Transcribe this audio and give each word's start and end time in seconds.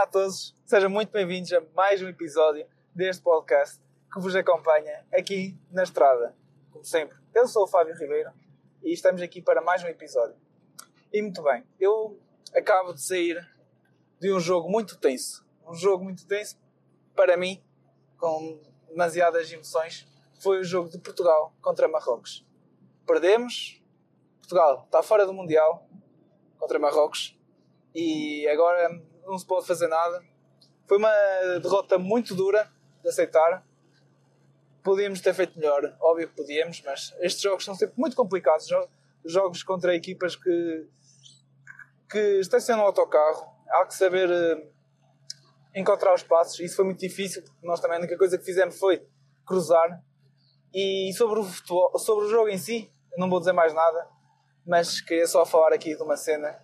Olá 0.00 0.06
a 0.06 0.12
todos, 0.12 0.54
sejam 0.64 0.88
muito 0.88 1.12
bem-vindos 1.12 1.52
a 1.52 1.60
mais 1.76 2.00
um 2.00 2.08
episódio 2.08 2.66
deste 2.94 3.22
podcast 3.22 3.78
que 4.10 4.18
vos 4.18 4.34
acompanha 4.34 5.04
aqui 5.12 5.54
na 5.70 5.82
estrada. 5.82 6.34
Como 6.72 6.82
sempre, 6.82 7.18
eu 7.34 7.46
sou 7.46 7.64
o 7.64 7.66
Fábio 7.66 7.94
Ribeiro 7.94 8.30
e 8.82 8.94
estamos 8.94 9.20
aqui 9.20 9.42
para 9.42 9.60
mais 9.60 9.84
um 9.84 9.88
episódio. 9.88 10.34
E 11.12 11.20
muito 11.20 11.42
bem, 11.42 11.66
eu 11.78 12.18
acabo 12.56 12.94
de 12.94 13.02
sair 13.02 13.46
de 14.18 14.32
um 14.32 14.40
jogo 14.40 14.70
muito 14.70 14.96
tenso. 14.96 15.46
Um 15.68 15.74
jogo 15.74 16.02
muito 16.02 16.26
tenso 16.26 16.58
para 17.14 17.36
mim, 17.36 17.62
com 18.16 18.58
demasiadas 18.88 19.52
emoções. 19.52 20.08
Foi 20.42 20.60
o 20.60 20.64
jogo 20.64 20.88
de 20.88 20.96
Portugal 20.96 21.52
contra 21.60 21.86
Marrocos. 21.86 22.42
Perdemos, 23.06 23.82
Portugal 24.38 24.84
está 24.86 25.02
fora 25.02 25.26
do 25.26 25.34
Mundial 25.34 25.86
contra 26.58 26.78
Marrocos 26.78 27.38
e 27.94 28.48
agora 28.48 29.09
não 29.30 29.38
se 29.38 29.46
pode 29.46 29.66
fazer 29.66 29.88
nada. 29.88 30.22
Foi 30.86 30.98
uma 30.98 31.12
derrota 31.62 31.98
muito 31.98 32.34
dura 32.34 32.70
de 33.02 33.08
aceitar. 33.08 33.64
Podíamos 34.82 35.20
ter 35.20 35.34
feito 35.34 35.58
melhor, 35.58 35.96
óbvio 36.00 36.28
que 36.28 36.34
podíamos, 36.34 36.82
mas 36.84 37.14
estes 37.20 37.42
jogos 37.42 37.64
são 37.64 37.74
sempre 37.74 37.94
muito 37.96 38.16
complicados. 38.16 38.66
Jogos 39.24 39.62
contra 39.62 39.94
equipas 39.94 40.34
que, 40.34 40.88
que 42.10 42.40
estacionam 42.40 42.84
o 42.84 42.86
autocarro, 42.86 43.46
há 43.68 43.84
que 43.84 43.94
saber 43.94 44.28
uh, 44.28 44.72
encontrar 45.74 46.14
os 46.14 46.22
passos. 46.22 46.58
Isso 46.60 46.76
foi 46.76 46.86
muito 46.86 47.00
difícil, 47.00 47.42
porque 47.42 47.66
nós 47.66 47.80
também 47.80 47.98
a 47.98 48.00
única 48.00 48.16
coisa 48.16 48.38
que 48.38 48.44
fizemos 48.44 48.78
foi 48.78 49.06
cruzar. 49.46 50.02
E 50.72 51.12
sobre 51.14 51.40
o, 51.40 51.44
futebol, 51.44 51.98
sobre 51.98 52.24
o 52.24 52.28
jogo 52.28 52.48
em 52.48 52.56
si, 52.56 52.90
não 53.18 53.28
vou 53.28 53.38
dizer 53.38 53.52
mais 53.52 53.74
nada, 53.74 54.08
mas 54.66 55.00
queria 55.00 55.26
só 55.26 55.44
falar 55.44 55.72
aqui 55.72 55.94
de 55.94 56.02
uma 56.02 56.16
cena 56.16 56.58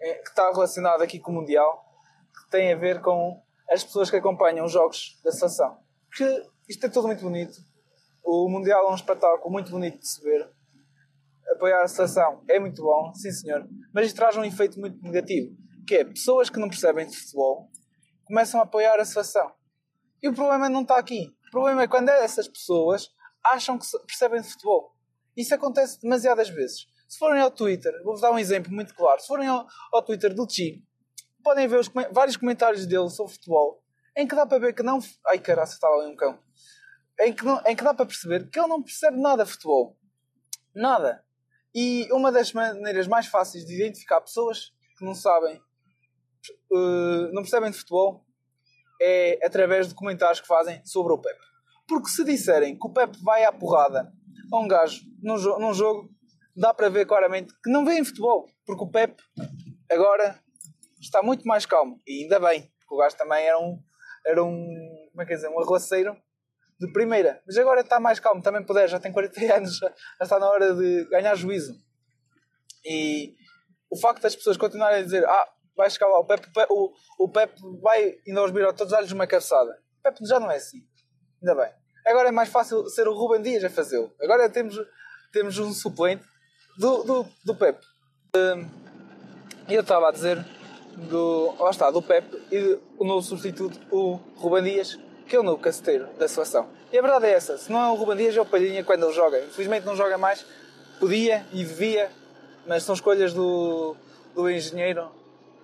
eh, 0.00 0.14
que 0.14 0.30
está 0.30 0.50
relacionada 0.50 1.04
aqui 1.04 1.20
com 1.20 1.30
o 1.30 1.34
Mundial, 1.34 1.91
tem 2.52 2.72
a 2.72 2.76
ver 2.76 3.00
com 3.00 3.42
as 3.68 3.82
pessoas 3.82 4.10
que 4.10 4.16
acompanham 4.16 4.66
os 4.66 4.72
jogos 4.72 5.18
da 5.24 5.32
seleção. 5.32 5.78
Que 6.14 6.46
isto 6.68 6.86
é 6.86 6.88
tudo 6.88 7.08
muito 7.08 7.22
bonito. 7.22 7.58
O 8.22 8.48
Mundial 8.48 8.86
é 8.86 8.92
um 8.92 8.94
espetáculo 8.94 9.50
muito 9.50 9.70
bonito 9.70 9.98
de 9.98 10.06
se 10.06 10.22
ver. 10.22 10.48
Apoiar 11.50 11.82
a 11.82 11.88
seleção 11.88 12.44
é 12.48 12.60
muito 12.60 12.82
bom, 12.82 13.12
sim 13.14 13.32
senhor, 13.32 13.66
mas 13.92 14.06
isto 14.06 14.16
traz 14.16 14.36
um 14.36 14.44
efeito 14.44 14.78
muito 14.78 15.02
negativo, 15.02 15.54
que 15.86 15.96
é 15.96 16.04
pessoas 16.04 16.48
que 16.48 16.58
não 16.58 16.68
percebem 16.68 17.06
de 17.06 17.16
futebol 17.16 17.68
começam 18.24 18.60
a 18.60 18.62
apoiar 18.62 18.98
a 19.00 19.04
seleção. 19.04 19.52
E 20.22 20.28
o 20.28 20.34
problema 20.34 20.68
não 20.68 20.82
está 20.82 20.96
aqui. 20.96 21.34
O 21.48 21.50
problema 21.50 21.82
é 21.82 21.88
quando 21.88 22.08
essas 22.08 22.46
pessoas 22.46 23.10
acham 23.44 23.78
que 23.78 23.84
percebem 24.06 24.40
de 24.40 24.48
futebol. 24.48 24.94
Isso 25.36 25.54
acontece 25.54 26.00
demasiadas 26.00 26.48
vezes. 26.48 26.86
Se 27.08 27.18
forem 27.18 27.42
ao 27.42 27.50
Twitter, 27.50 27.92
vou-vos 28.04 28.22
dar 28.22 28.30
um 28.30 28.38
exemplo 28.38 28.72
muito 28.72 28.94
claro. 28.94 29.20
Se 29.20 29.26
forem 29.26 29.48
ao, 29.48 29.66
ao 29.92 30.02
Twitter 30.02 30.32
do 30.32 30.48
Chi, 30.48 30.82
podem 31.42 31.66
ver 31.68 31.78
os, 31.78 31.90
vários 32.10 32.36
comentários 32.36 32.86
dele 32.86 33.10
sobre 33.10 33.32
futebol, 33.32 33.82
em 34.16 34.26
que 34.26 34.34
dá 34.34 34.46
para 34.46 34.58
ver 34.58 34.74
que 34.74 34.82
não. 34.82 34.98
Ai 35.26 35.38
caralho, 35.38 35.68
estava 35.68 35.94
ali 35.94 36.12
um 36.12 36.16
cão. 36.16 36.38
Em 37.20 37.32
que, 37.32 37.44
não, 37.44 37.62
em 37.66 37.76
que 37.76 37.84
dá 37.84 37.94
para 37.94 38.06
perceber 38.06 38.48
que 38.48 38.58
ele 38.58 38.68
não 38.68 38.82
percebe 38.82 39.20
nada 39.20 39.44
de 39.44 39.50
futebol. 39.50 39.96
Nada. 40.74 41.24
E 41.74 42.08
uma 42.12 42.30
das 42.30 42.52
maneiras 42.52 43.06
mais 43.06 43.26
fáceis 43.26 43.64
de 43.64 43.74
identificar 43.74 44.20
pessoas 44.20 44.72
que 44.98 45.04
não 45.04 45.14
sabem, 45.14 45.56
uh, 46.70 47.32
não 47.32 47.42
percebem 47.42 47.70
de 47.70 47.78
futebol, 47.78 48.24
é 49.00 49.38
através 49.44 49.88
de 49.88 49.94
comentários 49.94 50.40
que 50.40 50.46
fazem 50.46 50.84
sobre 50.84 51.12
o 51.12 51.18
Pep. 51.18 51.38
Porque 51.88 52.08
se 52.08 52.24
disserem 52.24 52.78
que 52.78 52.86
o 52.86 52.92
Pep 52.92 53.16
vai 53.22 53.44
à 53.44 53.52
porrada 53.52 54.12
a 54.52 54.58
um 54.58 54.68
gajo 54.68 55.02
num, 55.22 55.38
jo 55.38 55.58
num 55.58 55.72
jogo, 55.72 56.10
dá 56.54 56.74
para 56.74 56.88
ver 56.88 57.06
claramente 57.06 57.54
que 57.62 57.70
não 57.70 57.84
vem 57.84 58.04
futebol, 58.04 58.48
porque 58.66 58.84
o 58.84 58.90
Pep 58.90 59.16
agora 59.90 60.41
está 61.02 61.22
muito 61.22 61.46
mais 61.46 61.66
calmo. 61.66 62.00
E 62.06 62.22
ainda 62.22 62.38
bem, 62.40 62.62
porque 62.78 62.94
o 62.94 62.98
gajo 62.98 63.16
também 63.16 63.44
era 63.44 63.58
um, 63.58 63.78
era 64.26 64.42
um, 64.42 65.08
como 65.10 65.22
é 65.22 65.26
que 65.26 65.32
é 65.32 65.36
dizer, 65.36 65.48
um 65.48 65.60
arruaceiro 65.60 66.16
de 66.78 66.92
primeira. 66.92 67.42
Mas 67.46 67.56
agora 67.58 67.80
está 67.80 68.00
mais 68.00 68.18
calmo, 68.18 68.42
também 68.42 68.64
puder, 68.64 68.88
já 68.88 68.98
tem 68.98 69.12
40 69.12 69.40
anos, 69.54 69.76
já, 69.76 69.92
está 70.20 70.38
na 70.38 70.48
hora 70.48 70.74
de 70.74 71.04
ganhar 71.10 71.34
juízo. 71.34 71.74
E 72.84 73.34
o 73.90 73.98
facto 73.98 74.22
das 74.22 74.34
pessoas 74.34 74.56
continuarem 74.56 75.00
a 75.00 75.04
dizer, 75.04 75.24
ah, 75.24 75.48
vai 75.76 75.88
chegar 75.90 76.08
lá, 76.08 76.18
o 76.18 76.24
Pep, 76.24 76.46
o, 76.70 76.92
o 77.18 77.28
Pep 77.28 77.52
vai 77.80 78.16
ainda 78.26 78.40
aos 78.40 78.50
virar 78.50 78.72
todos 78.72 78.92
os 78.92 78.98
olhos 78.98 79.12
uma 79.12 79.26
cabeçada. 79.26 79.70
O 79.98 80.02
Pep 80.02 80.18
já 80.26 80.40
não 80.40 80.50
é 80.50 80.56
assim. 80.56 80.78
Ainda 81.42 81.54
bem. 81.62 81.72
Agora 82.06 82.28
é 82.28 82.32
mais 82.32 82.48
fácil 82.48 82.88
ser 82.88 83.06
o 83.06 83.14
Ruben 83.14 83.42
Dias 83.42 83.62
a 83.62 83.70
fazê-lo. 83.70 84.12
Agora 84.20 84.48
temos, 84.48 84.76
temos 85.32 85.58
um 85.58 85.72
suplente 85.72 86.24
do, 86.78 87.04
do, 87.04 87.26
do 87.44 87.54
Pep. 87.54 87.78
Hum, 88.34 88.68
eu 89.68 89.82
estava 89.82 90.08
a 90.08 90.12
dizer 90.12 90.44
do. 90.96 91.54
Lá 91.58 91.70
está, 91.70 91.90
do 91.90 92.02
Pep 92.02 92.26
e 92.50 92.78
o 92.98 93.04
novo 93.04 93.22
substituto, 93.22 93.78
o 93.90 94.18
Ruben 94.36 94.62
Dias, 94.64 94.98
que 95.26 95.36
é 95.36 95.40
o 95.40 95.42
novo 95.42 95.58
caceteiro 95.58 96.08
da 96.18 96.28
seleção. 96.28 96.68
E 96.92 96.98
a 96.98 97.02
verdade 97.02 97.26
é 97.26 97.32
essa: 97.32 97.56
se 97.58 97.70
não 97.70 97.80
é 97.80 97.90
o 97.90 97.94
Ruben 97.94 98.16
Dias, 98.16 98.36
é 98.36 98.40
o 98.40 98.46
Palhinha 98.46 98.84
quando 98.84 99.04
ele 99.04 99.12
joga. 99.12 99.38
Infelizmente 99.40 99.84
não 99.84 99.96
joga 99.96 100.16
mais, 100.18 100.44
podia 100.98 101.46
e 101.52 101.58
devia, 101.58 102.10
mas 102.66 102.82
são 102.82 102.94
escolhas 102.94 103.32
do, 103.32 103.96
do 104.34 104.50
engenheiro 104.50 105.10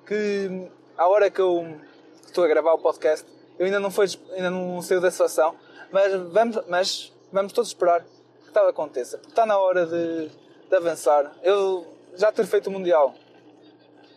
que, 0.06 0.68
à 0.96 1.06
hora 1.06 1.30
que 1.30 1.40
eu 1.40 1.76
estou 2.24 2.44
a 2.44 2.48
gravar 2.48 2.72
o 2.72 2.78
podcast, 2.78 3.26
eu 3.58 3.66
ainda 3.66 3.78
não, 3.78 3.90
foi, 3.90 4.06
ainda 4.32 4.50
não 4.50 4.80
saiu 4.80 5.00
da 5.00 5.10
seleção, 5.10 5.54
mas 5.90 6.12
vamos, 6.32 6.58
mas 6.68 7.12
vamos 7.32 7.52
todos 7.52 7.68
esperar 7.68 8.04
que 8.44 8.50
tal 8.52 8.66
aconteça, 8.68 9.18
porque 9.18 9.32
está 9.32 9.44
na 9.44 9.58
hora 9.58 9.84
de 9.84 10.30
de 10.68 10.76
avançar. 10.76 11.32
Eu 11.42 11.86
já 12.14 12.30
ter 12.30 12.46
feito 12.46 12.68
o 12.68 12.70
Mundial 12.70 13.14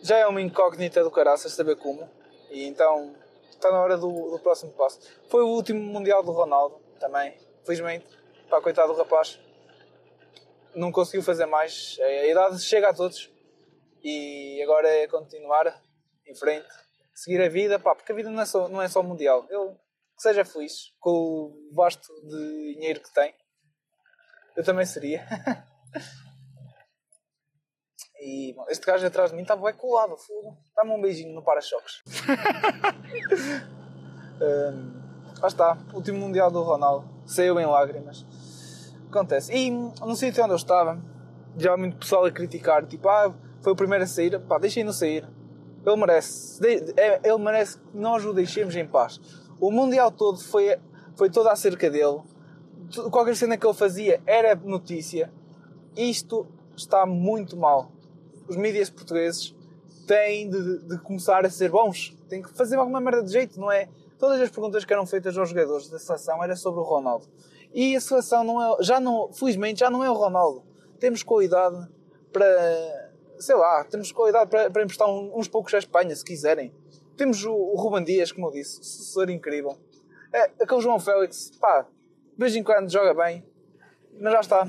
já 0.02 0.18
é 0.18 0.26
uma 0.26 0.40
incógnita 0.40 1.02
do 1.02 1.10
caraças 1.10 1.52
saber 1.52 1.76
como. 1.76 2.08
E 2.50 2.64
então 2.66 3.14
está 3.50 3.70
na 3.70 3.80
hora 3.80 3.96
do, 3.96 4.30
do, 4.30 4.38
próximo 4.40 4.72
passo. 4.72 5.00
Foi 5.28 5.42
o 5.42 5.48
último 5.48 5.80
Mundial 5.80 6.22
do 6.22 6.32
Ronaldo 6.32 6.80
também, 6.98 7.36
felizmente. 7.64 8.06
Pá, 8.50 8.60
coitado 8.60 8.92
do 8.92 8.98
rapaz. 8.98 9.38
Não 10.74 10.90
conseguiu 10.90 11.22
fazer 11.22 11.46
mais. 11.46 11.96
A 12.00 12.26
idade 12.26 12.60
chega 12.60 12.90
a 12.90 12.94
todos. 12.94 13.30
E 14.02 14.60
agora 14.62 14.88
é 14.88 15.06
continuar 15.06 15.80
em 16.26 16.34
frente, 16.34 16.66
seguir 17.14 17.40
a 17.40 17.48
vida, 17.48 17.78
pá, 17.78 17.94
porque 17.94 18.10
a 18.10 18.14
vida 18.14 18.28
não 18.30 18.42
é 18.42 18.46
só, 18.46 18.68
não 18.68 18.82
é 18.82 18.88
só 18.88 19.02
Mundial. 19.02 19.46
Ele 19.48 19.70
que 20.16 20.22
seja 20.22 20.44
feliz 20.44 20.92
com 20.98 21.10
o 21.10 21.74
vasto 21.74 22.12
de 22.26 22.74
dinheiro 22.74 23.00
que 23.00 23.12
tem. 23.14 23.32
Eu 24.56 24.64
também 24.64 24.84
seria. 24.84 25.24
E 28.24 28.54
este 28.68 28.86
gajo 28.86 29.04
atrás 29.04 29.30
de 29.30 29.36
mim 29.36 29.42
estava 29.42 29.64
bem 29.64 29.74
colado, 29.74 30.16
fogo. 30.16 30.56
Dá-me 30.76 30.92
um 30.92 31.00
beijinho 31.00 31.34
no 31.34 31.42
para-choques. 31.42 32.04
um, 34.40 34.92
lá 35.40 35.48
está, 35.48 35.76
último 35.92 36.20
Mundial 36.20 36.48
do 36.48 36.62
Ronaldo. 36.62 37.10
Saiu 37.26 37.58
em 37.58 37.66
lágrimas. 37.66 38.24
Acontece. 39.10 39.52
E 39.52 39.72
no 39.72 40.14
sítio 40.14 40.44
onde 40.44 40.52
eu 40.52 40.56
estava, 40.56 41.02
já 41.58 41.72
há 41.72 41.76
muito 41.76 41.96
pessoal 41.96 42.24
a 42.24 42.30
criticar, 42.30 42.86
tipo, 42.86 43.08
ah, 43.08 43.34
foi 43.60 43.72
o 43.72 43.76
primeiro 43.76 44.04
a 44.04 44.06
sair, 44.06 44.38
pá, 44.38 44.56
deixem-no 44.56 44.92
sair. 44.92 45.28
Ele 45.84 45.96
merece. 45.96 46.64
É, 46.96 47.28
ele 47.28 47.38
merece 47.38 47.76
que 47.76 47.96
nós 47.96 48.24
o 48.24 48.32
deixemos 48.32 48.76
em 48.76 48.86
paz. 48.86 49.20
O 49.58 49.72
Mundial 49.72 50.12
todo 50.12 50.38
foi, 50.38 50.78
foi 51.16 51.28
todo 51.28 51.48
acerca 51.48 51.90
dele. 51.90 52.20
Qualquer 53.10 53.34
cena 53.34 53.56
que 53.56 53.66
ele 53.66 53.74
fazia 53.74 54.22
era 54.24 54.54
notícia. 54.54 55.32
Isto 55.96 56.46
está 56.76 57.04
muito 57.04 57.56
mal 57.56 57.90
os 58.48 58.56
mídias 58.56 58.90
portugueses 58.90 59.54
têm 60.06 60.50
de, 60.50 60.78
de, 60.78 60.98
começar 60.98 61.44
a 61.44 61.50
ser 61.50 61.70
bons. 61.70 62.16
Têm 62.28 62.42
que 62.42 62.52
fazer 62.52 62.76
alguma 62.76 63.00
merda 63.00 63.22
de 63.22 63.32
jeito, 63.32 63.58
não 63.60 63.70
é? 63.70 63.88
Todas 64.18 64.40
as 64.40 64.50
perguntas 64.50 64.84
que 64.84 64.92
eram 64.92 65.06
feitas 65.06 65.36
aos 65.36 65.48
jogadores 65.48 65.88
da 65.88 65.98
seleção 65.98 66.42
era 66.42 66.54
sobre 66.56 66.80
o 66.80 66.82
Ronaldo. 66.82 67.26
E 67.72 67.96
a 67.96 68.00
seleção 68.00 68.44
não 68.44 68.62
é, 68.62 68.82
já 68.82 69.00
não, 69.00 69.32
felizmente 69.32 69.80
já 69.80 69.90
não 69.90 70.04
é 70.04 70.10
o 70.10 70.14
Ronaldo. 70.14 70.62
Temos 70.98 71.22
qualidade 71.22 71.88
para, 72.32 73.12
sei 73.38 73.54
lá, 73.54 73.84
temos 73.84 74.12
qualidade 74.12 74.50
para, 74.50 74.70
para 74.70 74.82
emprestar 74.82 75.08
uns 75.08 75.48
poucos 75.48 75.72
à 75.74 75.78
Espanha, 75.78 76.14
se 76.14 76.24
quiserem. 76.24 76.72
Temos 77.16 77.44
o, 77.44 77.52
o 77.52 77.76
Ruben 77.76 78.04
Dias, 78.04 78.32
como 78.32 78.48
eu 78.48 78.52
disse, 78.52 78.76
sucessor 78.76 79.30
incrível. 79.30 79.76
É, 80.32 80.50
aquele 80.60 80.80
João 80.80 80.98
Félix, 80.98 81.50
pá, 81.60 81.82
de 81.82 82.38
vez 82.38 82.56
em 82.56 82.62
quando 82.62 82.90
joga 82.90 83.14
bem, 83.14 83.44
mas 84.18 84.32
já 84.32 84.40
está. 84.40 84.68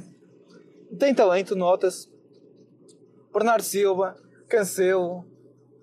Tem 1.00 1.14
talento, 1.14 1.56
nota-se. 1.56 2.12
Bernardo 3.34 3.64
Silva, 3.64 4.16
Cancelo, 4.48 5.26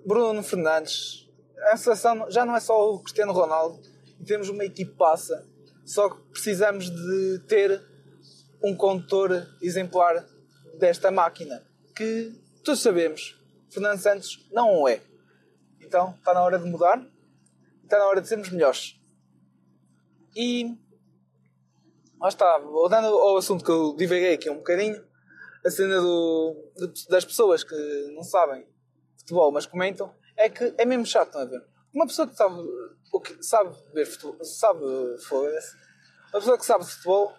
Bruno 0.06 0.42
Fernandes. 0.42 1.28
A 1.72 1.76
seleção 1.76 2.30
já 2.30 2.46
não 2.46 2.56
é 2.56 2.60
só 2.60 2.94
o 2.94 3.00
Cristiano 3.00 3.32
Ronaldo 3.32 3.80
temos 4.24 4.48
uma 4.48 4.64
equipaça. 4.64 5.46
Só 5.84 6.08
que 6.08 6.22
precisamos 6.30 6.90
de 6.90 7.38
ter 7.48 7.82
um 8.62 8.76
condutor 8.76 9.46
exemplar 9.60 10.24
desta 10.78 11.10
máquina. 11.10 11.64
Que 11.96 12.32
todos 12.64 12.80
sabemos, 12.80 13.38
Fernando 13.70 13.98
Santos 13.98 14.48
não 14.52 14.86
é. 14.86 15.00
Então 15.80 16.14
está 16.18 16.32
na 16.32 16.42
hora 16.42 16.58
de 16.58 16.68
mudar, 16.68 17.04
está 17.82 17.98
na 17.98 18.06
hora 18.06 18.20
de 18.20 18.28
sermos 18.28 18.50
melhores. 18.50 18.96
E 20.36 20.76
lá 22.20 22.28
está, 22.28 22.58
voltando 22.58 23.08
ao 23.08 23.36
assunto 23.36 23.64
que 23.64 23.70
eu 23.70 23.96
divaguei 23.96 24.34
aqui 24.34 24.48
um 24.48 24.58
bocadinho, 24.58 25.02
a 25.64 25.70
cena 25.70 26.00
do, 26.00 26.56
das 27.08 27.24
pessoas 27.24 27.62
que 27.64 27.74
não 28.14 28.22
sabem 28.22 28.66
futebol, 29.18 29.52
mas 29.52 29.66
comentam, 29.66 30.14
é 30.36 30.48
que 30.48 30.74
é 30.78 30.84
mesmo 30.84 31.06
chato, 31.06 31.34
não 31.34 31.42
é 31.42 31.46
ver? 31.46 31.70
uma 31.92 32.06
pessoa 32.06 32.28
que 32.28 32.36
sabe, 32.36 32.60
o 33.12 33.20
que 33.20 33.42
sabe 33.42 33.76
ver 33.92 34.06
futebol, 34.06 34.44
sabe, 34.44 34.84
foda-se, 35.26 35.76
uma 36.32 36.40
pessoa 36.40 36.58
que 36.58 36.64
sabe 36.66 36.84
futebol, 36.84 37.32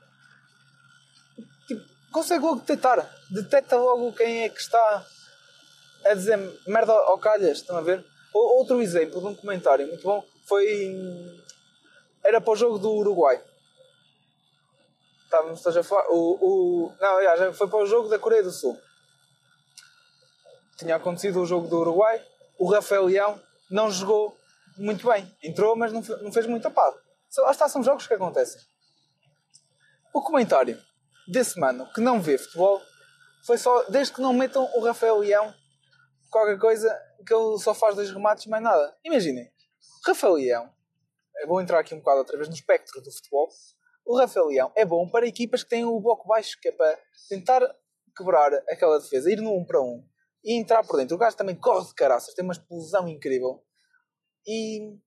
tipo, 1.68 1.82
consegue 2.12 2.44
logo 2.44 2.60
detectar, 2.60 3.10
detecta 3.30 3.78
logo 3.78 4.14
quem 4.14 4.44
é 4.44 4.50
que 4.50 4.60
está 4.60 5.06
a 6.06 6.14
dizer 6.14 6.38
merda 6.68 6.92
ao 6.92 7.18
calhas, 7.18 7.60
estão 7.60 7.78
a 7.78 7.82
ver? 7.82 8.04
Outro 8.34 8.82
exemplo 8.82 9.20
de 9.20 9.28
um 9.28 9.36
comentário 9.36 9.88
muito 9.88 10.04
bom 10.04 10.24
foi. 10.46 10.96
Era 12.24 12.40
para 12.40 12.54
o 12.54 12.56
jogo 12.56 12.78
do 12.78 12.92
Uruguai. 12.94 13.44
Estávamos 15.32 15.66
a 15.66 15.82
falar. 15.82 16.10
O, 16.10 16.38
o, 16.42 16.94
não, 17.00 17.24
já 17.24 17.54
foi 17.54 17.70
para 17.70 17.80
o 17.80 17.86
jogo 17.86 18.10
da 18.10 18.20
Coreia 18.20 18.44
do 18.44 18.52
Sul. 18.52 18.78
Tinha 20.78 20.98
acontecido 20.98 21.42
o 21.42 21.46
jogo 21.46 21.70
do 21.70 21.80
Uruguai. 21.80 22.22
O 22.60 22.70
Rafael 22.70 23.06
Leão 23.06 23.42
não 23.70 23.90
jogou 23.90 24.38
muito 24.78 25.08
bem. 25.08 25.34
Entrou, 25.42 25.74
mas 25.78 25.94
não, 25.94 26.02
não 26.22 26.34
fez 26.34 26.46
muito 26.46 26.68
apado. 26.68 27.00
Lá 27.38 27.52
está, 27.52 27.70
são 27.70 27.82
jogos 27.82 28.06
que 28.06 28.14
acontecem. 28.14 28.62
O 30.14 30.22
comentário 30.22 30.78
desse 31.26 31.58
mano 31.58 31.90
que 31.94 32.02
não 32.02 32.22
vê 32.22 32.38
futebol 32.38 32.82
foi 33.46 33.58
só 33.58 33.84
desde 33.84 34.14
que 34.14 34.20
não 34.20 34.34
metam 34.34 34.70
o 34.76 34.84
Rafael 34.84 35.20
Leão 35.20 35.54
qualquer 36.30 36.60
coisa 36.60 36.94
que 37.26 37.34
ele 37.34 37.58
só 37.58 37.74
faz 37.74 37.96
dois 37.96 38.12
remates 38.12 38.46
e 38.46 38.50
mais 38.50 38.62
nada. 38.62 38.94
Imaginem, 39.06 39.50
Rafael 40.06 40.34
Leão, 40.34 40.70
vou 41.48 41.62
entrar 41.62 41.80
aqui 41.80 41.96
um 41.96 42.00
bocado 42.00 42.20
outra 42.20 42.36
vez 42.36 42.50
no 42.50 42.54
espectro 42.54 43.02
do 43.02 43.12
futebol. 43.14 43.48
O 44.06 44.18
Rafael 44.18 44.48
Leão 44.48 44.72
é 44.76 44.86
bom 44.86 45.10
para 45.10 45.28
equipas 45.28 45.64
que 45.64 45.70
têm 45.70 45.86
o 45.86 46.00
bloco 46.00 46.28
baixo, 46.28 46.58
que 46.62 46.70
é 46.70 46.72
para 46.72 47.00
tentar 47.30 47.62
quebrar 48.16 48.54
aquela 48.70 49.00
defesa, 49.00 49.32
ir 49.32 49.42
no 49.42 49.52
1 49.52 49.58
um 49.60 49.66
para 49.66 49.82
1 49.82 49.86
um, 49.86 50.04
e 50.44 50.60
entrar 50.60 50.86
por 50.86 50.98
dentro. 50.98 51.16
O 51.16 51.20
gajo 51.20 51.38
também 51.38 51.56
corre 51.56 51.88
de 51.88 51.94
caraças, 51.94 52.34
tem 52.34 52.44
uma 52.44 52.54
explosão 52.54 53.08
incrível. 53.08 53.64
E 54.46 54.98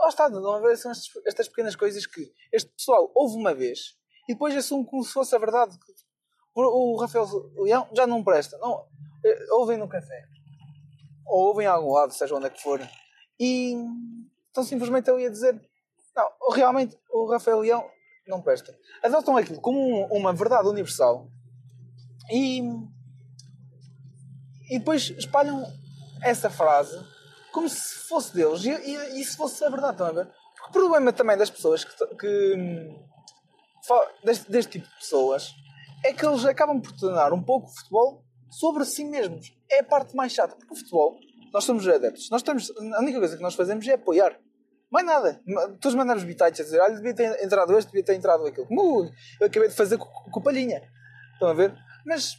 lá 0.00 0.08
está, 0.08 0.28
não 0.28 0.52
a 0.52 0.60
ver 0.60 0.76
são 0.76 0.92
estas 1.26 1.48
pequenas 1.48 1.76
coisas 1.76 2.06
que 2.06 2.32
este 2.52 2.70
pessoal 2.72 3.10
ouve 3.14 3.36
uma 3.36 3.54
vez 3.54 3.96
e 4.28 4.32
depois 4.32 4.56
assume 4.56 4.84
como 4.86 5.04
se 5.04 5.12
fosse 5.12 5.34
a 5.34 5.38
verdade. 5.38 5.78
O 6.54 6.96
Rafael 7.00 7.26
Leão 7.56 7.88
já 7.96 8.06
não 8.06 8.22
presta. 8.22 8.56
Não, 8.58 8.86
eh, 9.24 9.46
ouvem 9.52 9.78
no 9.78 9.88
café 9.88 10.24
ou 11.26 11.48
ouvem 11.48 11.66
em 11.66 11.68
algum 11.68 11.92
lado, 11.92 12.12
seja 12.12 12.34
onde 12.34 12.46
é 12.46 12.50
que 12.50 12.62
for, 12.62 12.80
e 13.40 13.74
então 14.50 14.62
simplesmente 14.62 15.08
eu 15.08 15.18
ia 15.18 15.30
dizer: 15.30 15.60
não, 16.16 16.30
realmente 16.52 16.96
o 17.10 17.30
Rafael 17.30 17.60
Leão 17.60 17.90
não 18.26 18.40
presta. 18.40 18.76
Adotam 19.02 19.36
aquilo 19.36 19.60
como 19.60 19.78
um, 19.78 20.04
uma 20.18 20.32
verdade 20.32 20.68
universal 20.68 21.28
e, 22.30 22.60
e 24.70 24.78
depois 24.78 25.10
espalham 25.10 25.64
essa 26.22 26.48
frase 26.48 26.98
como 27.52 27.68
se 27.68 28.08
fosse 28.08 28.34
deles 28.34 28.64
e, 28.64 28.70
e, 28.70 29.20
e 29.20 29.24
se 29.24 29.36
fosse 29.36 29.64
a 29.64 29.68
verdade, 29.68 29.92
estão 29.92 30.06
a 30.08 30.12
ver? 30.12 30.26
Porque 30.26 30.68
o 30.68 30.72
problema 30.72 31.12
também 31.12 31.36
das 31.36 31.50
pessoas 31.50 31.84
que, 31.84 32.06
que 32.16 33.04
deste, 34.24 34.50
deste 34.50 34.72
tipo 34.72 34.88
de 34.88 34.94
pessoas 34.96 35.54
é 36.04 36.12
que 36.12 36.24
eles 36.24 36.44
acabam 36.44 36.80
por 36.80 36.92
tornar 36.92 37.32
um 37.32 37.42
pouco 37.42 37.68
o 37.68 37.74
futebol 37.74 38.24
sobre 38.50 38.84
si 38.84 39.04
mesmos. 39.04 39.56
É 39.70 39.80
a 39.80 39.84
parte 39.84 40.14
mais 40.14 40.32
chata, 40.32 40.56
porque 40.56 40.72
o 40.72 40.76
futebol, 40.76 41.16
nós 41.52 41.64
somos 41.64 41.86
adeptos. 41.86 42.28
Nós 42.30 42.40
estamos, 42.40 42.70
a 42.70 43.00
única 43.00 43.18
coisa 43.18 43.36
que 43.36 43.42
nós 43.42 43.54
fazemos 43.54 43.86
é 43.86 43.94
apoiar. 43.94 44.38
Mais 44.94 45.04
nada. 45.04 45.40
Todos 45.80 45.96
mandamos 45.96 46.22
bitites 46.22 46.60
a 46.60 46.62
dizer, 46.62 46.80
olha, 46.80 46.94
devia 46.94 47.12
ter 47.12 47.44
entrado 47.44 47.76
este, 47.76 47.88
devia 47.88 48.04
ter 48.04 48.14
entrado 48.14 48.46
aquele. 48.46 48.64
Como 48.64 49.10
eu 49.40 49.46
acabei 49.48 49.68
de 49.68 49.74
fazer 49.74 49.98
com, 49.98 50.06
com 50.06 50.40
palhinha. 50.40 50.88
Estão 51.32 51.48
a 51.48 51.52
ver? 51.52 51.74
Mas 52.06 52.38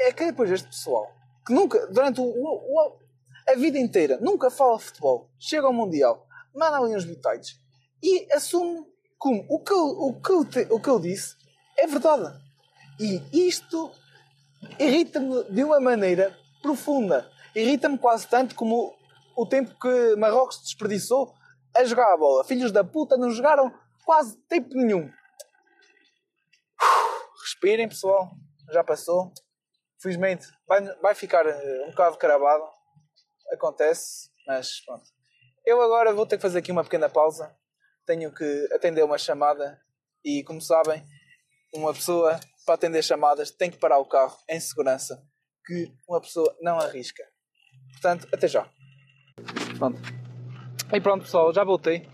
é 0.00 0.10
que 0.10 0.24
depois 0.24 0.50
este 0.50 0.66
pessoal, 0.66 1.12
que 1.46 1.52
nunca, 1.52 1.86
durante 1.88 2.18
o, 2.18 2.24
o, 2.24 2.96
a 3.46 3.54
vida 3.54 3.78
inteira, 3.78 4.16
nunca 4.18 4.50
fala 4.50 4.78
futebol, 4.78 5.28
chega 5.38 5.66
ao 5.66 5.74
Mundial, 5.74 6.26
manda 6.54 6.78
ali 6.78 6.96
uns 6.96 7.04
bitites 7.04 7.60
e 8.02 8.26
assume 8.32 8.82
como 9.18 9.44
o 9.50 9.62
que, 9.62 9.74
o, 9.74 10.18
que 10.22 10.32
eu 10.32 10.44
te, 10.46 10.66
o 10.70 10.80
que 10.80 10.88
eu 10.88 10.98
disse 10.98 11.36
é 11.76 11.86
verdade. 11.86 12.34
E 12.98 13.46
isto 13.46 13.92
irrita-me 14.78 15.44
de 15.50 15.62
uma 15.62 15.78
maneira 15.78 16.34
profunda. 16.62 17.30
Irrita-me 17.54 17.98
quase 17.98 18.26
tanto 18.26 18.54
como 18.54 18.94
o 19.36 19.44
tempo 19.44 19.78
que 19.78 20.16
Marrocos 20.16 20.62
desperdiçou 20.62 21.38
a 21.76 21.84
jogar 21.84 22.12
a 22.12 22.16
bola. 22.16 22.44
Filhos 22.44 22.72
da 22.72 22.84
puta 22.84 23.16
não 23.16 23.30
jogaram 23.30 23.72
quase 24.04 24.36
tempo 24.48 24.70
nenhum. 24.74 25.10
Respirem, 27.42 27.88
pessoal. 27.88 28.30
Já 28.72 28.84
passou. 28.84 29.32
Felizmente 30.00 30.46
vai, 30.66 30.82
vai 31.00 31.14
ficar 31.14 31.46
eh, 31.46 31.84
um 31.86 31.90
bocado 31.90 32.16
cravado. 32.16 32.64
Acontece, 33.52 34.30
mas 34.46 34.80
pronto. 34.84 35.04
Eu 35.66 35.80
agora 35.82 36.12
vou 36.12 36.26
ter 36.26 36.36
que 36.36 36.42
fazer 36.42 36.60
aqui 36.60 36.72
uma 36.72 36.84
pequena 36.84 37.08
pausa. 37.08 37.54
Tenho 38.06 38.32
que 38.32 38.68
atender 38.72 39.04
uma 39.04 39.18
chamada 39.18 39.78
e, 40.24 40.42
como 40.44 40.60
sabem, 40.60 41.04
uma 41.74 41.92
pessoa 41.92 42.40
para 42.64 42.74
atender 42.74 43.02
chamadas 43.02 43.50
tem 43.50 43.70
que 43.70 43.78
parar 43.78 43.98
o 43.98 44.06
carro 44.06 44.38
em 44.48 44.58
segurança, 44.60 45.22
que 45.66 45.92
uma 46.08 46.20
pessoa 46.20 46.56
não 46.60 46.78
arrisca. 46.78 47.24
Portanto, 47.92 48.28
até 48.32 48.48
já. 48.48 48.68
Pronto. 49.78 50.19
E 50.92 51.00
pronto, 51.00 51.22
pessoal, 51.22 51.54
já 51.54 51.62
voltei 51.62 52.04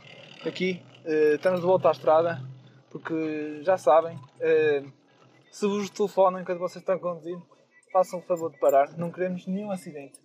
aqui. 0.45 0.83
Uh, 1.03 1.37
estamos 1.37 1.61
de 1.61 1.67
volta 1.67 1.89
à 1.89 1.93
estrada, 1.93 2.43
porque 2.91 3.63
já 3.63 3.79
sabem, 3.79 4.17
uh, 4.17 4.93
se 5.51 5.67
vos 5.67 5.89
telefonam 5.89 6.41
enquanto 6.41 6.59
vocês 6.59 6.83
estão 6.83 6.97
a 6.97 6.99
conduzir, 6.99 7.39
façam 7.91 8.19
o 8.19 8.23
favor 8.23 8.53
de 8.53 8.59
parar. 8.59 8.95
Não 8.99 9.11
queremos 9.11 9.47
nenhum 9.47 9.71
acidente. 9.71 10.21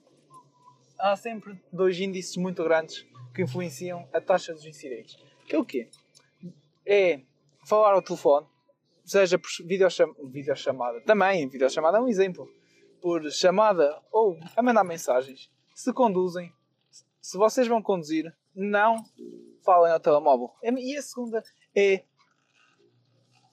Há 1.00 1.15
sempre 1.15 1.62
dois 1.71 1.98
índices 1.98 2.36
muito 2.36 2.62
grandes 2.62 3.07
que 3.33 3.42
influenciam 3.42 4.06
a 4.12 4.19
taxa 4.19 4.53
dos 4.53 4.65
incidentes. 4.65 5.18
Que 5.48 5.56
é 5.56 5.59
o 5.59 5.63
quê? 5.63 5.89
É 6.86 7.21
falar 7.65 7.94
ao 7.94 8.01
telefone 8.01 8.45
seja 9.06 9.39
por 9.39 9.50
videocham 9.65 10.13
videochamada, 10.25 11.01
também, 11.01 11.48
videochamada 11.48 11.98
é 11.98 12.01
um 12.01 12.07
exemplo, 12.07 12.50
por 13.01 13.30
chamada 13.31 14.01
ou 14.12 14.38
a 14.56 14.62
mandar 14.62 14.83
mensagens, 14.83 15.50
se 15.74 15.92
conduzem, 15.94 16.53
se 17.20 17.38
vocês 17.38 17.67
vão 17.67 17.81
conduzir, 17.81 18.34
não 18.55 19.03
falem 19.63 19.91
ao 19.91 20.00
telemóvel. 20.00 20.51
E 20.63 20.98
a 20.98 21.01
segunda 21.01 21.43
é 21.75 22.03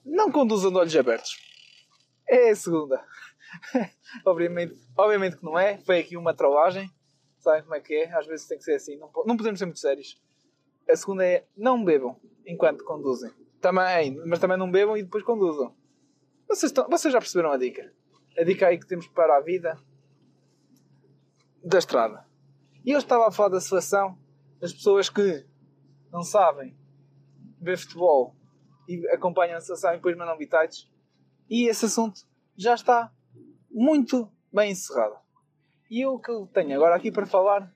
não 0.05 0.31
conduzam 0.31 0.71
de 0.71 0.77
olhos 0.77 0.95
abertos. 0.95 1.37
É 2.27 2.49
a 2.49 2.55
segunda. 2.55 3.03
obviamente, 4.25 4.75
obviamente 4.97 5.37
que 5.37 5.43
não 5.43 5.57
é, 5.57 5.77
foi 5.79 5.99
aqui 5.99 6.17
uma 6.17 6.33
trollagem, 6.33 6.89
sabem 7.39 7.63
como 7.63 7.75
é 7.75 7.79
que 7.79 7.93
é? 7.93 8.13
Às 8.13 8.27
vezes 8.27 8.47
tem 8.47 8.57
que 8.57 8.63
ser 8.63 8.75
assim, 8.75 8.97
não, 8.97 9.11
não 9.25 9.37
podemos 9.37 9.59
ser 9.59 9.65
muito 9.65 9.79
sérios. 9.79 10.21
A 10.89 10.95
segunda 10.95 11.25
é 11.25 11.45
não 11.55 11.83
bebam 11.83 12.19
enquanto 12.45 12.83
conduzem. 12.83 13.31
Também, 13.61 14.15
mas 14.25 14.39
também 14.39 14.57
não 14.57 14.71
bebam 14.71 14.97
e 14.97 15.03
depois 15.03 15.23
conduzam. 15.23 15.75
Vocês, 16.47 16.71
estão, 16.71 16.87
vocês 16.89 17.11
já 17.11 17.19
perceberam 17.19 17.51
a 17.51 17.57
dica? 17.57 17.93
A 18.37 18.43
dica 18.43 18.67
aí 18.67 18.79
que 18.79 18.87
temos 18.87 19.07
para 19.07 19.37
a 19.37 19.41
vida 19.41 19.77
da 21.63 21.77
estrada. 21.77 22.25
E 22.85 22.91
eu 22.91 22.97
estava 22.97 23.27
a 23.27 23.31
falar 23.31 23.49
da 23.49 23.61
seleção 23.61 24.17
das 24.59 24.73
pessoas 24.73 25.09
que 25.09 25.45
não 26.11 26.23
sabem 26.23 26.75
ver 27.61 27.77
futebol 27.77 28.35
e 28.87 29.07
acompanham 29.09 29.57
a 29.57 29.93
e 29.93 29.95
depois 29.95 30.17
mandam 30.17 30.37
bitites. 30.37 30.89
E 31.49 31.67
esse 31.67 31.85
assunto 31.85 32.21
já 32.55 32.73
está 32.73 33.11
muito 33.69 34.31
bem 34.51 34.71
encerrado. 34.71 35.15
E 35.89 36.05
o 36.05 36.19
que 36.19 36.31
eu 36.31 36.47
tenho 36.47 36.75
agora 36.75 36.95
aqui 36.95 37.11
para 37.11 37.25
falar 37.25 37.73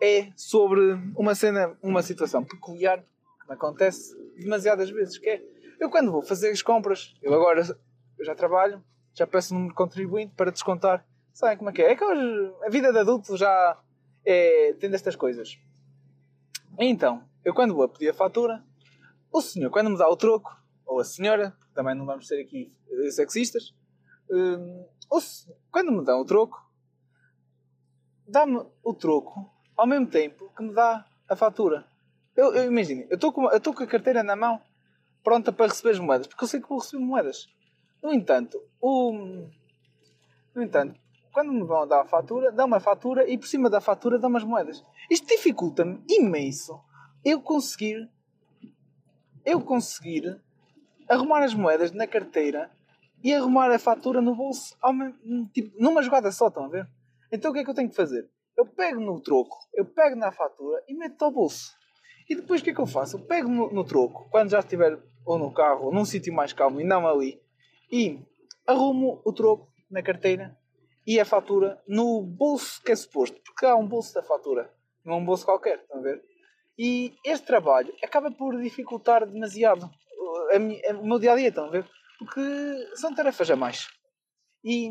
é 0.00 0.30
sobre 0.36 0.92
uma 1.16 1.34
cena, 1.34 1.76
uma 1.82 2.02
situação 2.02 2.44
peculiar 2.44 3.00
que 3.00 3.48
me 3.48 3.54
acontece 3.54 4.14
demasiadas 4.36 4.90
vezes, 4.90 5.18
que 5.18 5.28
é, 5.28 5.42
eu 5.80 5.90
quando 5.90 6.10
vou 6.10 6.22
fazer 6.22 6.50
as 6.50 6.62
compras, 6.62 7.14
eu 7.22 7.32
agora 7.34 7.60
eu 8.18 8.24
já 8.24 8.34
trabalho, 8.34 8.82
já 9.14 9.26
peço 9.26 9.54
o 9.54 9.58
número 9.58 9.74
contribuinte 9.74 10.34
para 10.34 10.50
descontar. 10.50 11.06
Sabem 11.32 11.56
como 11.56 11.70
é 11.70 11.72
que 11.72 11.82
é? 11.82 11.92
É 11.92 11.96
que 11.96 12.04
hoje 12.04 12.52
a 12.62 12.70
vida 12.70 12.92
de 12.92 12.98
adulto 12.98 13.36
já 13.36 13.78
é, 14.24 14.74
tem 14.74 14.90
destas 14.90 15.16
coisas. 15.16 15.58
Então, 16.78 17.22
eu 17.44 17.54
quando 17.54 17.74
vou 17.74 17.88
pedir 17.88 18.10
a 18.10 18.14
fatura, 18.14 18.64
o 19.32 19.40
senhor, 19.40 19.70
quando 19.70 19.90
me 19.90 19.98
dá 19.98 20.08
o 20.08 20.16
troco, 20.16 20.56
ou 20.84 21.00
a 21.00 21.04
senhora, 21.04 21.56
também 21.74 21.94
não 21.94 22.04
vamos 22.04 22.26
ser 22.26 22.40
aqui 22.40 22.72
sexistas, 23.10 23.74
um, 24.30 24.86
quando 25.70 25.92
me 25.92 26.04
dão 26.04 26.20
o 26.20 26.24
troco, 26.24 26.60
dá-me 28.26 28.64
o 28.82 28.94
troco 28.94 29.50
ao 29.76 29.86
mesmo 29.86 30.06
tempo 30.06 30.52
que 30.56 30.62
me 30.62 30.72
dá 30.72 31.06
a 31.28 31.36
fatura. 31.36 31.86
Eu, 32.36 32.54
eu 32.54 32.64
imagino, 32.64 33.06
eu 33.10 33.14
estou 33.14 33.32
com, 33.32 33.48
com 33.48 33.82
a 33.82 33.86
carteira 33.86 34.22
na 34.22 34.34
mão 34.34 34.60
pronta 35.22 35.52
para 35.52 35.66
receber 35.66 35.90
as 35.90 35.98
moedas, 35.98 36.26
porque 36.26 36.44
eu 36.44 36.48
sei 36.48 36.60
que 36.60 36.68
vou 36.68 36.78
receber 36.78 37.02
moedas. 37.02 37.48
No 38.02 38.12
entanto, 38.12 38.60
o, 38.80 39.12
no 40.54 40.62
entanto, 40.62 41.00
quando 41.34 41.52
me 41.52 41.64
vão 41.64 41.86
dar 41.86 42.00
a 42.00 42.06
fatura, 42.06 42.50
dá 42.50 42.64
uma 42.64 42.80
fatura 42.80 43.28
e 43.28 43.36
por 43.36 43.46
cima 43.46 43.68
da 43.68 43.80
fatura 43.80 44.18
dá 44.18 44.28
umas 44.28 44.44
moedas. 44.44 44.82
Isto 45.10 45.26
dificulta-me 45.26 46.02
imenso 46.08 46.80
eu 47.22 47.42
conseguir 47.42 48.08
eu 49.44 49.60
conseguir 49.60 50.40
arrumar 51.06 51.42
as 51.42 51.52
moedas 51.52 51.92
na 51.92 52.06
carteira 52.06 52.70
e 53.22 53.34
arrumar 53.34 53.70
a 53.70 53.78
fatura 53.78 54.22
no 54.22 54.34
bolso 54.34 54.74
tipo, 55.52 55.76
numa 55.78 56.02
jogada 56.02 56.32
só, 56.32 56.48
estão 56.48 56.64
a 56.64 56.68
ver? 56.68 56.88
Então 57.30 57.50
o 57.50 57.54
que 57.54 57.60
é 57.60 57.64
que 57.64 57.70
eu 57.70 57.74
tenho 57.74 57.90
que 57.90 57.96
fazer? 57.96 58.30
eu 58.56 58.66
pego 58.66 59.00
no 59.00 59.20
troco, 59.20 59.56
eu 59.74 59.84
pego 59.84 60.16
na 60.16 60.30
fatura 60.30 60.82
e 60.88 60.94
meto 60.94 61.24
ao 61.24 61.30
bolso. 61.30 61.76
E 62.28 62.34
depois 62.34 62.60
o 62.60 62.64
que 62.64 62.70
é 62.70 62.74
que 62.74 62.80
eu 62.80 62.86
faço? 62.86 63.16
Eu 63.16 63.20
pego 63.20 63.48
no, 63.48 63.70
no 63.72 63.84
troco, 63.84 64.28
quando 64.30 64.50
já 64.50 64.60
estiver 64.60 64.98
ou 65.24 65.38
no 65.38 65.52
carro 65.52 65.86
ou 65.86 65.92
num 65.92 66.04
sítio 66.04 66.32
mais 66.32 66.52
calmo 66.52 66.80
e 66.80 66.84
não 66.84 67.06
ali, 67.06 67.40
e 67.90 68.18
arrumo 68.66 69.20
o 69.24 69.32
troco 69.32 69.68
na 69.90 70.02
carteira 70.02 70.56
e 71.06 71.20
a 71.20 71.24
fatura 71.24 71.82
no 71.86 72.22
bolso 72.22 72.82
que 72.82 72.92
é 72.92 72.96
suposto, 72.96 73.40
porque 73.44 73.66
há 73.66 73.76
um 73.76 73.86
bolso 73.86 74.14
da 74.14 74.22
fatura, 74.22 74.70
não 75.04 75.14
é 75.14 75.16
um 75.16 75.24
bolso 75.24 75.44
qualquer, 75.44 75.80
estão 75.80 75.98
a 75.98 76.02
ver? 76.02 76.22
E 76.78 77.14
este 77.24 77.46
trabalho 77.46 77.94
acaba 78.02 78.30
por 78.30 78.60
dificultar 78.60 79.26
demasiado 79.26 79.90
a 80.52 80.58
minha, 80.58 80.80
a, 80.90 80.94
o 80.94 81.06
meu 81.06 81.18
dia 81.18 81.32
a 81.32 81.36
dia, 81.36 81.48
estão 81.48 81.66
a 81.66 81.70
ver? 81.70 81.86
Porque 82.18 82.90
são 82.94 83.14
tarefas 83.14 83.50
a 83.50 83.56
mais. 83.56 83.88
E 84.64 84.90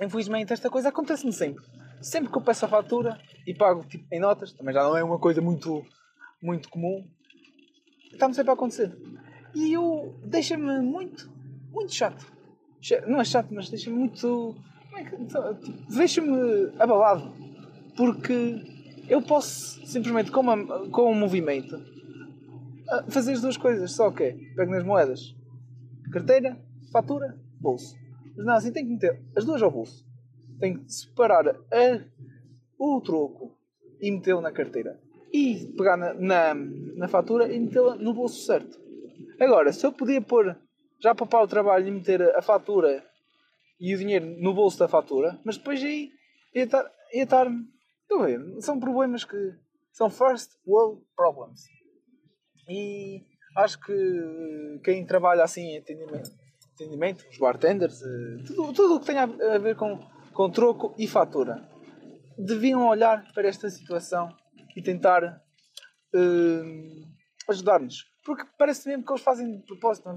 infelizmente 0.00 0.52
esta 0.52 0.70
coisa 0.70 0.88
acontece-me 0.88 1.32
sempre. 1.32 1.64
Sempre 2.00 2.30
que 2.30 2.38
eu 2.38 2.42
peço 2.42 2.64
a 2.64 2.68
fatura 2.68 3.20
e 3.46 3.52
pago 3.52 3.84
tipo, 3.84 4.06
em 4.12 4.20
notas, 4.20 4.52
também 4.52 4.72
já 4.72 4.82
não 4.82 4.96
é 4.96 5.02
uma 5.02 5.18
coisa 5.18 5.40
muito, 5.40 5.84
muito 6.40 6.68
comum, 6.68 7.04
está-me 8.12 8.34
sempre 8.34 8.50
a 8.50 8.54
acontecer. 8.54 8.96
E 9.54 9.72
eu 9.72 10.14
deixa-me 10.24 10.80
muito, 10.80 11.30
muito 11.72 11.92
chato. 11.92 12.24
Não 13.06 13.20
é 13.20 13.24
chato, 13.24 13.48
mas 13.50 13.68
deixa-me 13.68 13.96
muito. 13.96 14.54
É 14.98 15.14
então, 15.20 15.58
deixa-me 15.88 16.72
abalado. 16.78 17.32
Porque 17.96 18.62
eu 19.08 19.22
posso 19.22 19.86
simplesmente, 19.86 20.30
com, 20.30 20.40
uma, 20.40 20.88
com 20.90 21.12
um 21.12 21.14
movimento, 21.14 21.80
fazer 23.08 23.32
as 23.32 23.40
duas 23.40 23.56
coisas. 23.56 23.92
Só 23.92 24.10
que 24.10 24.32
pego 24.56 24.72
nas 24.72 24.84
moedas, 24.84 25.34
carteira, 26.12 26.58
fatura, 26.92 27.38
bolso. 27.60 27.96
Mas 28.36 28.46
não, 28.46 28.54
assim 28.54 28.72
tem 28.72 28.84
que 28.84 28.92
meter 28.92 29.22
as 29.36 29.44
duas 29.44 29.62
ao 29.62 29.70
bolso. 29.70 30.06
Tenho 30.58 30.80
que 30.80 30.92
separar 30.92 31.48
a, 31.48 32.04
o 32.78 33.00
troco 33.00 33.56
e 34.00 34.10
metê-lo 34.10 34.40
na 34.40 34.52
carteira. 34.52 34.98
E 35.32 35.72
pegar 35.76 35.96
na, 35.96 36.14
na, 36.14 36.54
na 36.54 37.08
fatura 37.08 37.52
e 37.52 37.58
metê-la 37.58 37.96
no 37.96 38.14
bolso 38.14 38.44
certo. 38.44 38.78
Agora, 39.40 39.72
se 39.72 39.86
eu 39.86 39.92
podia 39.92 40.20
pôr, 40.20 40.56
já 41.00 41.14
papar 41.14 41.42
o 41.42 41.48
trabalho 41.48 41.86
e 41.86 41.90
meter 41.90 42.22
a 42.34 42.42
fatura 42.42 43.04
e 43.80 43.94
o 43.94 43.98
dinheiro 43.98 44.26
no 44.38 44.52
bolso 44.54 44.78
da 44.78 44.88
fatura, 44.88 45.38
mas 45.44 45.56
depois 45.56 45.82
aí 45.82 46.10
ia 46.54 46.64
estar. 46.64 46.90
Ia 47.12 47.24
estar 47.24 47.46
estão 48.02 48.22
a 48.22 48.26
ver? 48.26 48.40
São 48.60 48.80
problemas 48.80 49.24
que. 49.24 49.36
São 49.92 50.10
first 50.10 50.52
world 50.66 51.02
problems. 51.16 51.62
E 52.68 53.24
acho 53.56 53.80
que 53.80 54.80
quem 54.84 55.04
trabalha 55.04 55.42
assim 55.42 55.62
em 55.62 55.78
atendimento, 55.78 56.30
atendimento 56.74 57.24
os 57.28 57.38
bartenders, 57.38 58.00
eh, 58.02 58.42
tudo 58.46 58.96
o 58.96 59.00
que 59.00 59.06
tenha 59.06 59.22
a 59.22 59.58
ver 59.58 59.74
com, 59.74 59.98
com 60.32 60.50
troco 60.50 60.94
e 60.98 61.08
fatura, 61.08 61.68
deviam 62.38 62.86
olhar 62.86 63.32
para 63.32 63.48
esta 63.48 63.68
situação 63.70 64.28
e 64.76 64.82
tentar 64.82 65.42
uh, 66.14 67.50
ajudar-nos. 67.50 68.04
Porque 68.24 68.44
parece 68.56 68.86
mesmo 68.88 69.04
que 69.04 69.10
eles 69.10 69.22
fazem 69.22 69.58
de 69.58 69.66
propósito. 69.66 70.08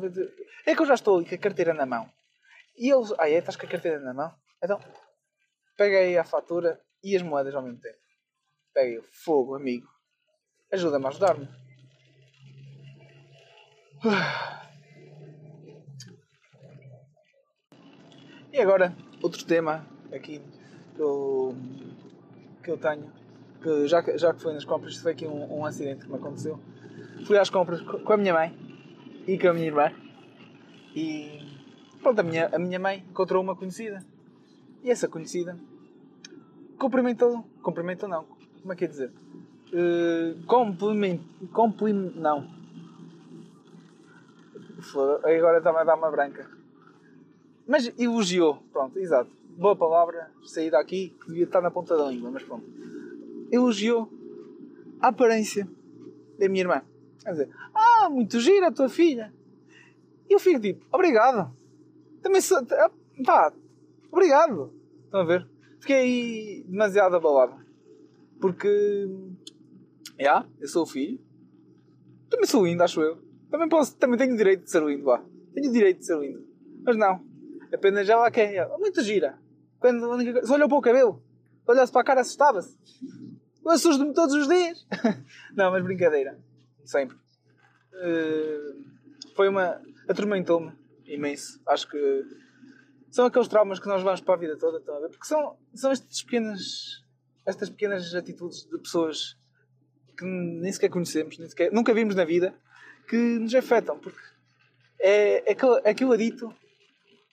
É 0.66 0.76
que 0.76 0.82
eu 0.82 0.86
já 0.86 0.94
estou 0.94 1.18
ali 1.18 1.28
com 1.28 1.34
a 1.34 1.38
carteira 1.38 1.74
na 1.74 1.86
mão. 1.86 2.08
E 2.78 2.92
eles. 2.92 3.14
Ah, 3.18 3.30
é? 3.30 3.38
Estás 3.38 3.56
com 3.56 3.66
a 3.66 3.70
carteira 3.70 4.00
na 4.00 4.14
mão? 4.14 4.34
Então, 4.64 4.80
pega 5.78 5.98
aí 5.98 6.18
a 6.18 6.24
fatura 6.24 6.80
e 7.04 7.16
as 7.16 7.22
moedas 7.22 7.56
ao 7.56 7.62
mesmo 7.62 7.80
tempo. 7.80 7.98
Pega 8.74 9.00
o 9.00 9.04
fogo, 9.04 9.56
amigo. 9.56 9.88
Ajuda-me 10.72 11.06
a 11.06 11.10
ajudar-me. 11.10 11.48
E 18.54 18.60
agora, 18.60 18.94
outro 19.24 19.46
tema 19.46 19.88
aqui 20.14 20.42
que 20.94 21.02
eu, 21.02 21.56
que 22.62 22.70
eu 22.70 22.78
tenho, 22.78 23.10
que 23.64 23.88
já, 23.88 24.04
já 24.18 24.34
que 24.34 24.42
foi 24.42 24.54
nas 24.54 24.66
compras, 24.66 24.98
foi 24.98 25.14
aqui 25.14 25.26
um, 25.26 25.60
um 25.60 25.66
acidente 25.66 26.04
que 26.04 26.12
me 26.12 26.18
aconteceu. 26.18 26.60
Fui 27.26 27.38
às 27.38 27.50
compras 27.50 27.80
com 27.82 28.12
a 28.12 28.18
minha 28.18 28.34
mãe 28.34 28.54
e 29.26 29.40
com 29.40 29.48
a 29.48 29.54
minha 29.54 29.68
irmã 29.68 29.94
e 30.94 31.51
pronto, 32.02 32.20
a 32.20 32.24
minha, 32.24 32.50
a 32.54 32.60
minha 32.60 32.80
mãe 32.80 33.06
encontrou 33.10 33.42
uma 33.42 33.56
conhecida 33.56 34.04
e 34.84 34.90
essa 34.90 35.08
conhecida 35.08 35.58
cumprimentou, 36.78 37.46
cumprimentou 37.62 38.10
não, 38.10 38.26
como 38.62 38.74
é 38.74 38.76
que 38.76 38.86
é 38.86 38.88
dizer? 38.88 39.12
Uh, 39.74 40.44
compliment, 40.46 41.20
compliment, 41.54 42.12
não, 42.16 42.48
Agora 45.24 45.60
está-me 45.60 45.78
a 45.80 45.84
dar 45.84 45.96
uma 45.96 46.10
branca. 46.10 46.50
Mas 47.68 47.94
elogiou, 48.00 48.64
pronto, 48.74 48.98
exato. 48.98 49.30
Boa 49.58 49.76
palavra, 49.76 50.32
saída 50.44 50.80
aqui, 50.80 51.16
que 51.22 51.28
devia 51.28 51.44
estar 51.44 51.62
na 51.62 51.70
ponta 51.70 51.96
da 51.96 52.06
língua, 52.06 52.32
mas 52.32 52.44
pronto. 52.44 52.66
Elogiou 53.52 54.12
a 55.00 55.10
aparência 55.10 55.68
da 56.40 56.50
minha 56.50 56.64
irmã. 56.64 56.82
Quer 57.24 57.32
dizer, 57.32 57.50
ah, 57.74 58.10
muito 58.10 58.40
gira 58.40 58.68
a 58.68 58.72
tua 58.72 58.90
filha. 58.90 59.32
E 60.28 60.34
eu 60.34 60.40
fico 60.40 60.60
tipo, 60.60 60.84
obrigado. 60.92 61.54
Também 62.22 62.42
sou. 62.42 62.58
Ah, 62.58 62.92
pá, 63.26 63.54
obrigado. 64.12 64.74
Estão 65.06 65.22
a 65.22 65.26
ver? 65.26 65.48
Fiquei 65.80 66.64
demasiado 66.68 67.16
abalado. 67.16 67.56
Porque. 68.40 69.08
Já, 70.20 70.24
yeah, 70.24 70.50
eu 70.60 70.68
sou 70.68 70.84
o 70.84 70.88
filho. 70.88 71.20
Também 72.30 72.46
sou 72.46 72.66
lindo, 72.66 72.84
acho 72.84 73.02
eu. 73.02 73.18
Também, 73.50 73.68
posso, 73.68 73.98
também 73.98 74.18
tenho 74.18 74.38
direito 74.38 74.64
de 74.64 74.72
ser 74.72 74.84
lindo, 74.84 75.04
vá. 75.04 75.24
Tenho 75.54 75.72
direito 75.72 76.00
de 76.00 76.06
ser 76.06 76.18
lindo. 76.20 76.46
Mas 76.84 76.96
não. 76.96 77.26
Apenas 77.74 78.08
já 78.08 78.18
lá 78.18 78.30
quem 78.32 78.58
é. 78.58 78.68
Muito 78.78 79.02
gira. 79.02 79.38
Quando 79.80 80.46
se 80.46 80.54
olhou 80.54 80.70
para 80.70 80.78
o 80.78 80.82
cabelo, 80.82 81.24
olhasse 81.68 81.92
para 81.92 82.02
a 82.02 82.04
cara, 82.04 82.22
assustava-se. 82.22 82.78
Eu 83.64 83.72
assusto-me 83.72 84.14
todos 84.14 84.36
os 84.36 84.48
dias. 84.48 84.86
não, 85.56 85.72
mas 85.72 85.84
brincadeira. 85.84 86.40
Sempre. 86.86 87.18
Uh, 87.94 88.84
foi 89.36 89.50
uma. 89.50 89.82
atormentou-me 90.08 90.81
imenso. 91.14 91.62
Acho 91.68 91.90
que 91.90 92.26
são 93.12 93.26
aqueles 93.26 93.48
traumas 93.48 93.80
que 93.80 93.88
nós 93.88 94.02
vamos 94.02 94.22
para 94.22 94.34
a 94.34 94.38
vida 94.38 94.58
toda, 94.58 94.80
ver? 94.80 95.10
Porque 95.10 95.26
são, 95.26 95.58
são 95.74 95.92
estas 95.92 96.24
pequenas. 96.24 97.04
estas 97.46 97.70
pequenas 97.70 98.16
atitudes 98.16 98.66
de 98.66 98.78
pessoas 98.78 99.38
que 100.18 100.26
nem 100.26 100.72
sequer 100.72 100.90
conhecemos, 100.90 101.38
nem 101.38 101.50
sequer, 101.50 101.72
nunca 101.72 101.94
vimos 101.94 102.16
na 102.16 102.24
vida 102.24 102.54
que 103.08 103.18
nos 103.18 103.54
afetam, 103.56 104.00
porque 104.00 104.20
é, 105.00 105.50
é 105.50 105.52
aquilo, 105.52 105.82
é 105.84 105.90
aquilo 105.90 106.18
dito 106.18 106.56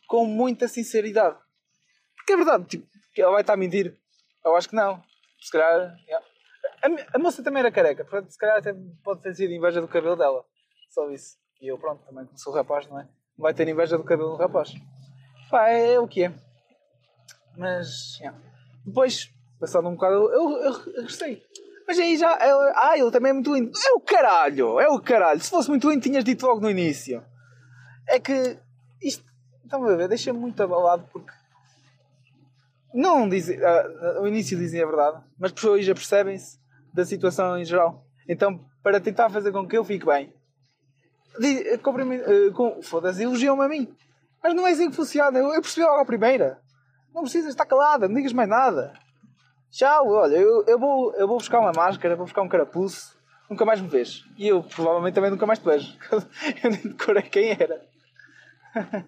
com 0.09 0.25
muita 0.27 0.67
sinceridade. 0.67 1.39
Porque 2.17 2.33
é 2.33 2.37
verdade, 2.37 2.65
tipo, 2.65 2.89
que 3.15 3.23
ela 3.23 3.33
vai 3.33 3.43
estar 3.43 3.53
a 3.53 3.57
mentir. 3.57 3.97
Eu 4.45 4.57
acho 4.57 4.69
que 4.69 4.75
não. 4.75 5.03
Se 5.41 5.53
calhar. 5.53 5.97
Yeah. 6.07 6.27
A, 6.83 7.17
a, 7.17 7.19
moça 7.19 7.43
também 7.43 7.61
era 7.61 7.71
careca, 7.71 8.05
portanto, 8.05 8.31
se 8.31 8.39
calhar 8.39 8.59
até 8.59 8.75
pode 9.03 9.21
ter 9.21 9.35
sido 9.35 9.53
inveja 9.53 9.81
do 9.81 9.89
cabelo 9.89 10.17
dela. 10.17 10.45
Só 10.91 11.11
isso. 11.11 11.37
E 11.61 11.69
eu, 11.69 11.79
pronto, 11.79 12.05
também, 12.05 12.25
como 12.25 12.39
sou 12.39 12.53
rapaz, 12.53 12.89
não 12.89 13.01
é? 13.01 13.09
Vai 13.39 13.55
ter 13.55 13.69
inveja 13.69 13.97
do 13.97 14.05
cabelo 14.05 14.31
do 14.31 14.37
rapaz. 14.37 14.75
Pá, 15.49 15.69
é, 15.71 15.95
é 15.95 16.01
o 16.01 16.09
que 16.09 16.25
é. 16.25 16.33
Mas, 17.57 18.19
yeah. 18.19 18.39
depois, 18.85 19.33
passado 19.59 19.89
um 19.89 19.95
bocado, 19.95 20.15
eu, 20.15 20.51
eu, 20.63 20.73
regressei. 20.73 21.43
Mas 21.87 21.99
aí 21.99 22.17
já. 22.17 22.37
Ah, 22.77 22.99
ele 22.99 23.11
também 23.11 23.31
é 23.31 23.33
muito 23.33 23.55
lindo. 23.55 23.73
É 23.87 23.93
o 23.93 24.01
caralho! 24.01 24.79
É 24.79 24.89
o 24.89 25.01
caralho! 25.01 25.41
Se 25.41 25.49
fosse 25.49 25.69
muito 25.69 25.89
lindo, 25.89 26.03
tinhas 26.03 26.23
dito 26.23 26.47
logo 26.47 26.61
no 26.61 26.71
início. 26.71 27.25
É 28.07 28.21
que. 28.21 28.59
Isto. 29.03 29.25
Estão 29.65 29.85
a 29.85 29.97
ver? 29.97 30.09
Deixa-me 30.09 30.39
muito 30.39 30.63
abalado 30.63 31.09
porque. 31.11 31.33
Não 32.93 33.29
dizem. 33.29 33.59
No 34.21 34.29
início 34.29 34.59
dizem 34.59 34.83
a 34.83 34.87
verdade, 34.87 35.23
mas 35.39 35.53
pessoas 35.53 35.85
já 35.85 35.95
percebem-se 35.95 36.59
da 36.93 37.05
situação 37.05 37.59
em 37.59 37.65
geral. 37.65 38.05
Então, 38.29 38.65
para 38.83 39.01
tentar 39.01 39.31
fazer 39.31 39.51
com 39.53 39.67
que 39.67 39.77
eu 39.77 39.85
fique 39.85 40.05
bem, 40.05 40.33
uh, 41.39 42.53
com, 42.53 42.83
foda-se, 42.83 43.23
elogiam-me 43.23 43.65
a 43.65 43.69
mim. 43.69 43.95
Mas 44.43 44.55
não 44.55 44.67
é 44.67 44.73
assim 44.73 44.91
que 44.91 44.97
funciona. 44.97 45.39
Eu, 45.39 45.61
percebi 45.61 45.87
logo 45.87 46.01
a 46.01 46.05
primeira. 46.05 46.61
Não 47.15 47.23
precisas 47.23 47.51
estar 47.51 47.67
calada, 47.67 48.09
não 48.09 48.15
digas 48.15 48.33
mais 48.33 48.49
nada. 48.49 48.93
Tchau, 49.71 50.09
olha, 50.09 50.37
eu, 50.37 50.65
eu, 50.67 50.79
vou, 50.79 51.15
eu 51.15 51.27
vou 51.27 51.39
buscar 51.39 51.61
uma 51.61 51.73
máscara, 51.73 52.17
vou 52.17 52.25
buscar 52.25 52.43
um 52.43 52.49
carapuço, 52.49 53.19
nunca 53.51 53.65
mais 53.65 53.81
me 53.81 53.89
vês. 53.89 54.25
E 54.37 54.49
eu 54.49 54.63
provavelmente 54.63 55.15
também 55.15 55.31
nunca 55.31 55.47
mais 55.47 55.59
te 55.59 55.65
vejo. 55.65 55.97
eu 56.63 56.71
nem 56.71 56.81
decorei 56.83 57.23
quem 57.23 57.51
era. 57.51 57.85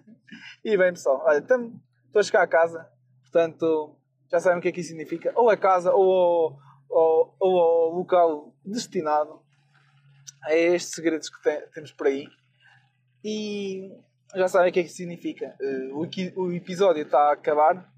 e 0.63 0.77
bem 0.77 0.91
pessoal, 0.91 1.23
olha, 1.25 1.39
estou 1.39 2.19
a 2.19 2.23
chegar 2.23 2.43
a 2.43 2.47
casa, 2.47 2.87
portanto 3.21 3.95
já 4.31 4.39
sabem 4.39 4.59
o 4.59 4.61
que 4.61 4.69
é 4.69 4.71
que 4.71 4.79
isso 4.79 4.89
significa. 4.89 5.33
Ou 5.35 5.49
a 5.49 5.57
casa 5.57 5.93
ou, 5.93 6.57
ou, 6.89 7.35
ou 7.37 7.59
ao 7.59 7.89
local 7.89 8.53
destinado 8.65 9.41
a 10.43 10.55
estes 10.55 10.93
segredos 10.93 11.29
que 11.29 11.41
tem, 11.41 11.61
temos 11.71 11.91
por 11.91 12.07
aí. 12.07 12.27
E 13.23 13.89
já 14.35 14.47
sabem 14.47 14.69
o 14.69 14.73
que 14.73 14.79
é 14.79 14.83
que 14.83 14.89
significa. 14.89 15.55
Uh, 15.61 15.97
o, 15.97 16.43
o 16.43 16.53
episódio 16.53 17.03
está 17.03 17.29
a 17.29 17.33
acabar 17.33 17.89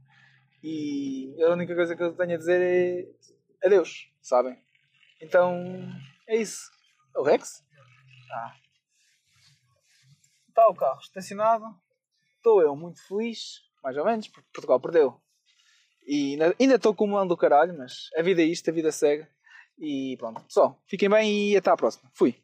e 0.63 1.35
a 1.43 1.51
única 1.51 1.75
coisa 1.75 1.95
que 1.95 2.01
eu 2.01 2.15
tenho 2.15 2.33
a 2.33 2.37
dizer 2.37 2.61
é 2.61 3.65
adeus, 3.65 4.09
sabem? 4.21 4.57
Então 5.21 5.61
é 6.27 6.37
isso. 6.37 6.69
O 7.15 7.23
Rex? 7.23 7.63
Ah. 8.31 8.55
Está 10.49 10.67
o 10.67 10.75
carro 10.75 10.99
estacionado. 10.99 11.65
Estou 12.37 12.61
eu 12.61 12.75
muito 12.75 13.05
feliz, 13.07 13.61
mais 13.83 13.97
ou 13.97 14.05
menos, 14.05 14.27
porque 14.27 14.49
Portugal 14.53 14.79
perdeu. 14.79 15.21
E 16.05 16.37
ainda 16.59 16.75
estou 16.75 16.93
com 16.93 17.05
um 17.05 17.11
mão 17.11 17.25
do 17.25 17.37
caralho, 17.37 17.77
mas 17.77 18.09
a 18.17 18.21
vida 18.21 18.41
é 18.41 18.45
isto, 18.45 18.69
a 18.69 18.73
vida 18.73 18.91
segue. 18.91 19.27
E 19.77 20.15
pronto, 20.17 20.41
pessoal, 20.43 20.79
fiquem 20.85 21.09
bem 21.09 21.51
e 21.51 21.57
até 21.57 21.69
à 21.71 21.75
próxima. 21.75 22.09
Fui. 22.13 22.42